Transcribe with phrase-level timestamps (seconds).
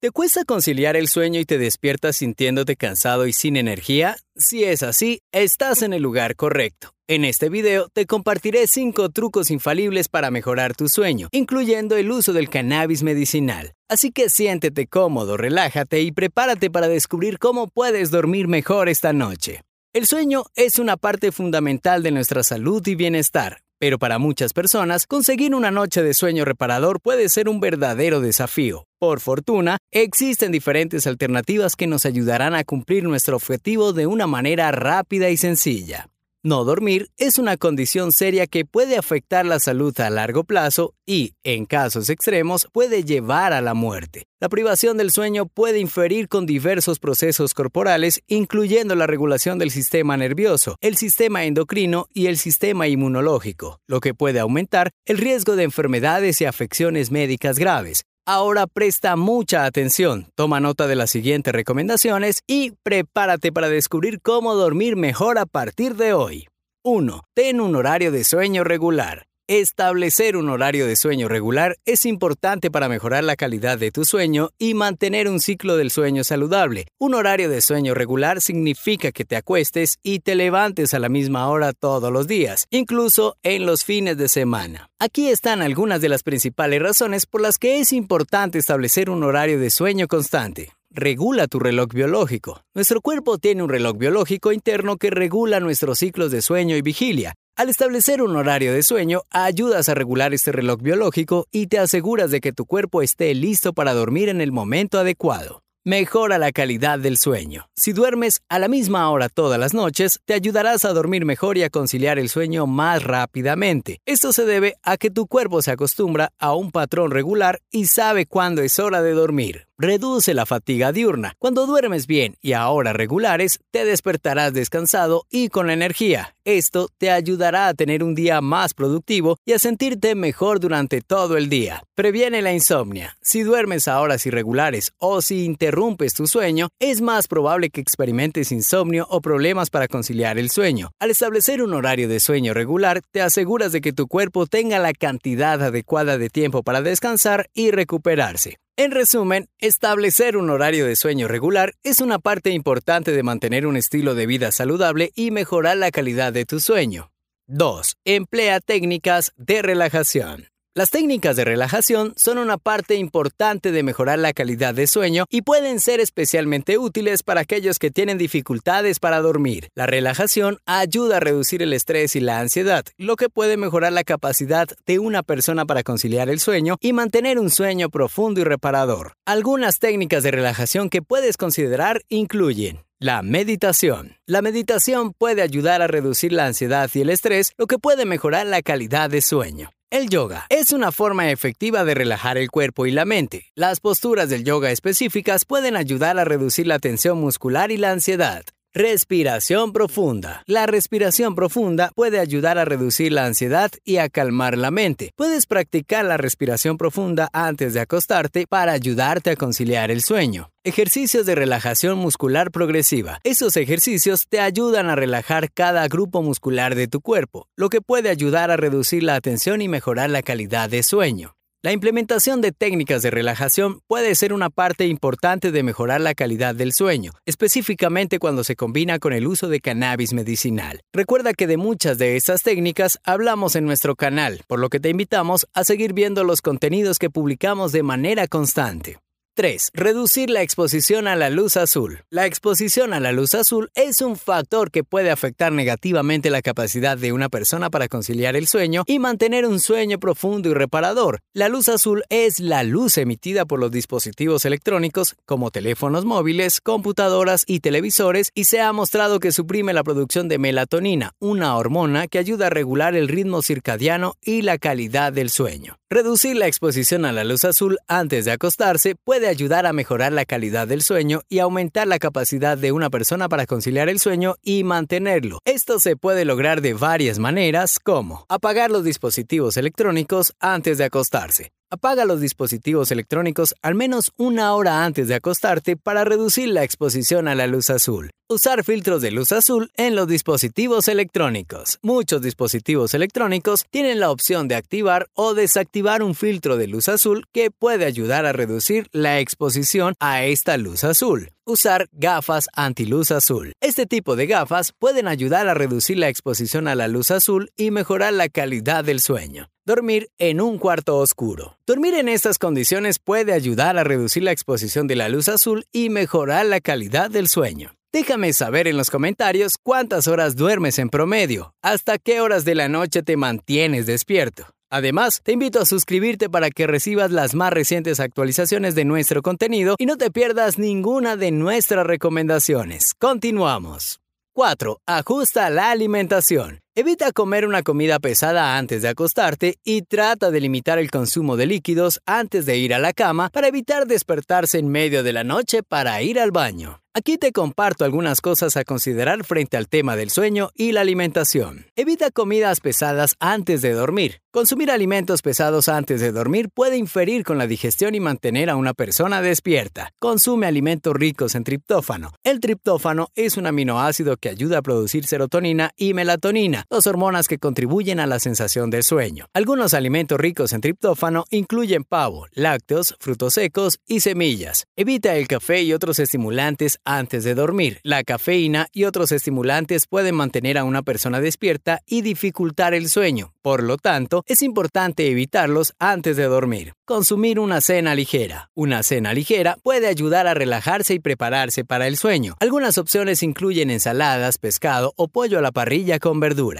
[0.00, 4.16] ¿Te cuesta conciliar el sueño y te despiertas sintiéndote cansado y sin energía?
[4.36, 6.92] Si es así, estás en el lugar correcto.
[7.08, 12.32] En este video te compartiré 5 trucos infalibles para mejorar tu sueño, incluyendo el uso
[12.32, 13.72] del cannabis medicinal.
[13.88, 19.62] Así que siéntete cómodo, relájate y prepárate para descubrir cómo puedes dormir mejor esta noche.
[19.92, 25.06] El sueño es una parte fundamental de nuestra salud y bienestar, pero para muchas personas,
[25.06, 28.84] conseguir una noche de sueño reparador puede ser un verdadero desafío.
[28.98, 34.70] Por fortuna, existen diferentes alternativas que nos ayudarán a cumplir nuestro objetivo de una manera
[34.72, 36.08] rápida y sencilla.
[36.44, 41.34] No dormir es una condición seria que puede afectar la salud a largo plazo y,
[41.42, 44.26] en casos extremos, puede llevar a la muerte.
[44.40, 50.16] La privación del sueño puede inferir con diversos procesos corporales, incluyendo la regulación del sistema
[50.16, 55.64] nervioso, el sistema endocrino y el sistema inmunológico, lo que puede aumentar el riesgo de
[55.64, 58.04] enfermedades y afecciones médicas graves.
[58.30, 64.54] Ahora presta mucha atención, toma nota de las siguientes recomendaciones y prepárate para descubrir cómo
[64.54, 66.46] dormir mejor a partir de hoy.
[66.84, 67.22] 1.
[67.34, 69.27] Ten un horario de sueño regular.
[69.50, 74.50] Establecer un horario de sueño regular es importante para mejorar la calidad de tu sueño
[74.58, 76.88] y mantener un ciclo del sueño saludable.
[76.98, 81.48] Un horario de sueño regular significa que te acuestes y te levantes a la misma
[81.48, 84.90] hora todos los días, incluso en los fines de semana.
[84.98, 89.58] Aquí están algunas de las principales razones por las que es importante establecer un horario
[89.58, 92.62] de sueño constante regula tu reloj biológico.
[92.74, 97.34] Nuestro cuerpo tiene un reloj biológico interno que regula nuestros ciclos de sueño y vigilia.
[97.56, 102.30] Al establecer un horario de sueño, ayudas a regular este reloj biológico y te aseguras
[102.30, 105.62] de que tu cuerpo esté listo para dormir en el momento adecuado.
[105.84, 107.68] Mejora la calidad del sueño.
[107.74, 111.62] Si duermes a la misma hora todas las noches, te ayudarás a dormir mejor y
[111.62, 114.00] a conciliar el sueño más rápidamente.
[114.04, 118.26] Esto se debe a que tu cuerpo se acostumbra a un patrón regular y sabe
[118.26, 121.34] cuándo es hora de dormir reduce la fatiga diurna.
[121.38, 126.34] Cuando duermes bien y a horas regulares, te despertarás descansado y con energía.
[126.44, 131.36] Esto te ayudará a tener un día más productivo y a sentirte mejor durante todo
[131.36, 131.82] el día.
[131.94, 133.16] Previene la insomnia.
[133.22, 138.50] Si duermes a horas irregulares o si interrumpes tu sueño, es más probable que experimentes
[138.50, 140.90] insomnio o problemas para conciliar el sueño.
[140.98, 144.92] Al establecer un horario de sueño regular, te aseguras de que tu cuerpo tenga la
[144.92, 148.58] cantidad adecuada de tiempo para descansar y recuperarse.
[148.78, 153.76] En resumen, establecer un horario de sueño regular es una parte importante de mantener un
[153.76, 157.10] estilo de vida saludable y mejorar la calidad de tu sueño.
[157.48, 157.96] 2.
[158.04, 160.46] Emplea técnicas de relajación.
[160.78, 165.42] Las técnicas de relajación son una parte importante de mejorar la calidad de sueño y
[165.42, 169.70] pueden ser especialmente útiles para aquellos que tienen dificultades para dormir.
[169.74, 174.04] La relajación ayuda a reducir el estrés y la ansiedad, lo que puede mejorar la
[174.04, 179.14] capacidad de una persona para conciliar el sueño y mantener un sueño profundo y reparador.
[179.26, 184.16] Algunas técnicas de relajación que puedes considerar incluyen la meditación.
[184.26, 188.46] La meditación puede ayudar a reducir la ansiedad y el estrés, lo que puede mejorar
[188.46, 189.72] la calidad de sueño.
[189.90, 193.46] El yoga es una forma efectiva de relajar el cuerpo y la mente.
[193.54, 198.44] Las posturas del yoga específicas pueden ayudar a reducir la tensión muscular y la ansiedad.
[198.74, 200.42] Respiración profunda.
[200.46, 205.12] La respiración profunda puede ayudar a reducir la ansiedad y a calmar la mente.
[205.16, 210.50] Puedes practicar la respiración profunda antes de acostarte para ayudarte a conciliar el sueño.
[210.64, 213.20] Ejercicios de relajación muscular progresiva.
[213.24, 218.10] Esos ejercicios te ayudan a relajar cada grupo muscular de tu cuerpo, lo que puede
[218.10, 221.37] ayudar a reducir la tensión y mejorar la calidad de sueño.
[221.60, 226.54] La implementación de técnicas de relajación puede ser una parte importante de mejorar la calidad
[226.54, 230.82] del sueño, específicamente cuando se combina con el uso de cannabis medicinal.
[230.92, 234.90] Recuerda que de muchas de estas técnicas hablamos en nuestro canal, por lo que te
[234.90, 238.98] invitamos a seguir viendo los contenidos que publicamos de manera constante.
[239.38, 239.70] 3.
[239.72, 242.00] Reducir la exposición a la luz azul.
[242.10, 246.98] La exposición a la luz azul es un factor que puede afectar negativamente la capacidad
[246.98, 251.20] de una persona para conciliar el sueño y mantener un sueño profundo y reparador.
[251.34, 257.44] La luz azul es la luz emitida por los dispositivos electrónicos como teléfonos móviles, computadoras
[257.46, 262.18] y televisores y se ha mostrado que suprime la producción de melatonina, una hormona que
[262.18, 265.78] ayuda a regular el ritmo circadiano y la calidad del sueño.
[265.90, 270.24] Reducir la exposición a la luz azul antes de acostarse puede ayudar a mejorar la
[270.24, 274.64] calidad del sueño y aumentar la capacidad de una persona para conciliar el sueño y
[274.64, 275.38] mantenerlo.
[275.44, 281.52] Esto se puede lograr de varias maneras como apagar los dispositivos electrónicos antes de acostarse.
[281.70, 287.28] Apaga los dispositivos electrónicos al menos una hora antes de acostarte para reducir la exposición
[287.28, 288.10] a la luz azul.
[288.26, 291.78] Usar filtros de luz azul en los dispositivos electrónicos.
[291.82, 297.26] Muchos dispositivos electrónicos tienen la opción de activar o desactivar un filtro de luz azul
[297.32, 301.32] que puede ayudar a reducir la exposición a esta luz azul.
[301.50, 303.54] Usar gafas antiluz azul.
[303.62, 307.70] Este tipo de gafas pueden ayudar a reducir la exposición a la luz azul y
[307.70, 309.48] mejorar la calidad del sueño.
[309.64, 311.56] Dormir en un cuarto oscuro.
[311.66, 315.88] Dormir en estas condiciones puede ayudar a reducir la exposición de la luz azul y
[315.88, 317.72] mejorar la calidad del sueño.
[317.94, 322.68] Déjame saber en los comentarios cuántas horas duermes en promedio, hasta qué horas de la
[322.68, 324.48] noche te mantienes despierto.
[324.70, 329.76] Además, te invito a suscribirte para que recibas las más recientes actualizaciones de nuestro contenido
[329.78, 332.92] y no te pierdas ninguna de nuestras recomendaciones.
[332.98, 334.00] Continuamos.
[334.34, 334.80] 4.
[334.86, 336.60] Ajusta la alimentación.
[336.78, 341.46] Evita comer una comida pesada antes de acostarte y trata de limitar el consumo de
[341.46, 345.64] líquidos antes de ir a la cama para evitar despertarse en medio de la noche
[345.64, 346.80] para ir al baño.
[346.98, 351.66] Aquí te comparto algunas cosas a considerar frente al tema del sueño y la alimentación.
[351.76, 354.20] Evita comidas pesadas antes de dormir.
[354.32, 358.74] Consumir alimentos pesados antes de dormir puede inferir con la digestión y mantener a una
[358.74, 359.92] persona despierta.
[360.00, 362.12] Consume alimentos ricos en triptófano.
[362.24, 367.38] El triptófano es un aminoácido que ayuda a producir serotonina y melatonina, dos hormonas que
[367.38, 369.26] contribuyen a la sensación del sueño.
[369.32, 374.66] Algunos alimentos ricos en triptófano incluyen pavo, lácteos, frutos secos y semillas.
[374.76, 377.80] Evita el café y otros estimulantes antes de dormir.
[377.82, 383.32] La cafeína y otros estimulantes pueden mantener a una persona despierta y dificultar el sueño.
[383.40, 386.74] Por lo tanto, es importante evitarlos antes de dormir.
[386.84, 388.50] Consumir una cena ligera.
[388.54, 392.36] Una cena ligera puede ayudar a relajarse y prepararse para el sueño.
[392.40, 396.57] Algunas opciones incluyen ensaladas, pescado o pollo a la parrilla con verduras.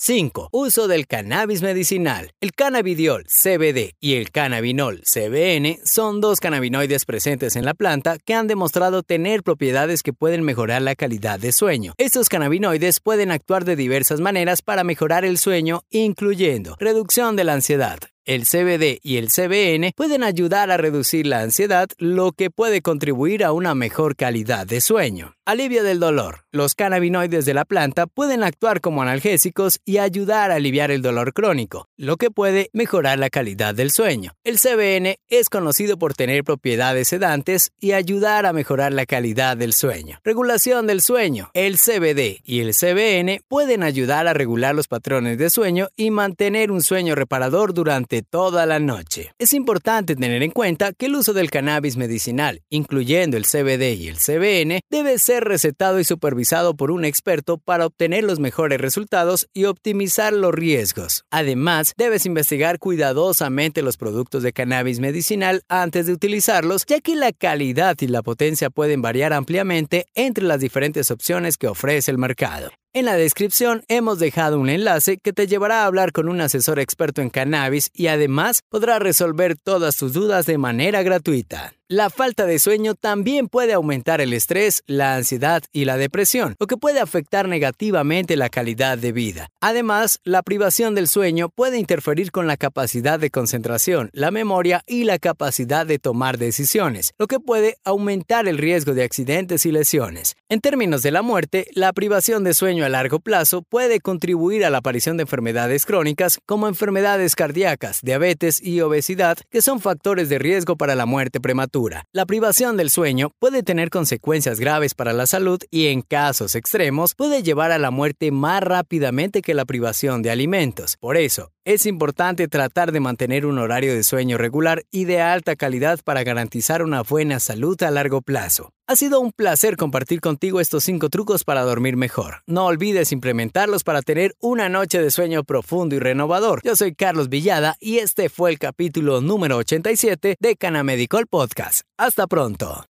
[0.00, 0.50] 5.
[0.52, 2.30] Uso del cannabis medicinal.
[2.40, 8.34] El cannabidiol CBD y el cannabinol CBN son dos cannabinoides presentes en la planta que
[8.34, 11.94] han demostrado tener propiedades que pueden mejorar la calidad de sueño.
[11.98, 17.54] Estos cannabinoides pueden actuar de diversas maneras para mejorar el sueño, incluyendo reducción de la
[17.54, 17.98] ansiedad,
[18.28, 23.42] el CBD y el CBN pueden ayudar a reducir la ansiedad, lo que puede contribuir
[23.42, 25.34] a una mejor calidad de sueño.
[25.46, 26.44] Alivio del dolor.
[26.52, 31.32] Los cannabinoides de la planta pueden actuar como analgésicos y ayudar a aliviar el dolor
[31.32, 34.32] crónico, lo que puede mejorar la calidad del sueño.
[34.44, 39.72] El CBN es conocido por tener propiedades sedantes y ayudar a mejorar la calidad del
[39.72, 40.18] sueño.
[40.22, 41.50] Regulación del sueño.
[41.54, 46.70] El CBD y el CBN pueden ayudar a regular los patrones de sueño y mantener
[46.70, 49.32] un sueño reparador durante toda la noche.
[49.38, 54.08] Es importante tener en cuenta que el uso del cannabis medicinal, incluyendo el CBD y
[54.08, 59.48] el CBN, debe ser recetado y supervisado por un experto para obtener los mejores resultados
[59.52, 61.24] y optimizar los riesgos.
[61.30, 67.32] Además, debes investigar cuidadosamente los productos de cannabis medicinal antes de utilizarlos, ya que la
[67.32, 72.70] calidad y la potencia pueden variar ampliamente entre las diferentes opciones que ofrece el mercado.
[72.94, 76.78] En la descripción hemos dejado un enlace que te llevará a hablar con un asesor
[76.78, 81.77] experto en cannabis y además podrá resolver todas tus dudas de manera gratuita.
[81.90, 86.66] La falta de sueño también puede aumentar el estrés, la ansiedad y la depresión, lo
[86.66, 89.48] que puede afectar negativamente la calidad de vida.
[89.62, 95.04] Además, la privación del sueño puede interferir con la capacidad de concentración, la memoria y
[95.04, 100.36] la capacidad de tomar decisiones, lo que puede aumentar el riesgo de accidentes y lesiones.
[100.50, 104.68] En términos de la muerte, la privación de sueño a largo plazo puede contribuir a
[104.68, 110.38] la aparición de enfermedades crónicas como enfermedades cardíacas, diabetes y obesidad, que son factores de
[110.38, 111.77] riesgo para la muerte prematura.
[112.12, 117.14] La privación del sueño puede tener consecuencias graves para la salud y en casos extremos
[117.14, 120.96] puede llevar a la muerte más rápidamente que la privación de alimentos.
[120.98, 125.54] Por eso, es importante tratar de mantener un horario de sueño regular y de alta
[125.54, 128.72] calidad para garantizar una buena salud a largo plazo.
[128.90, 132.36] Ha sido un placer compartir contigo estos 5 trucos para dormir mejor.
[132.46, 136.62] No olvides implementarlos para tener una noche de sueño profundo y renovador.
[136.64, 141.82] Yo soy Carlos Villada y este fue el capítulo número 87 de Canamedical Podcast.
[141.98, 142.88] Hasta pronto.